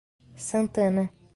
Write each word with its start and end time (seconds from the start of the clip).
Santana 0.47 1.13